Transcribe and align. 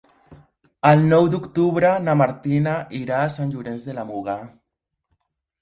El 0.91 1.03
nou 1.11 1.27
d'octubre 1.33 1.91
na 2.07 2.17
Martina 2.23 2.75
irà 3.03 3.23
a 3.27 3.31
Sant 3.37 3.55
Llorenç 3.55 3.89
de 3.91 3.99
la 4.01 4.07
Muga. 4.11 4.39